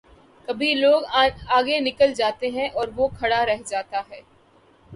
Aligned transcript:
کبھی 0.47 0.73
لوگ 0.75 1.01
آگے 1.49 1.79
نکل 1.79 2.13
جاتے 2.13 2.49
ہیں 2.51 2.67
اور 2.69 2.87
وہ 2.95 3.07
کھڑا 3.19 3.45
رہ 3.45 3.61
جا 3.65 3.81
تا 3.91 4.01
ہے۔ 4.09 4.21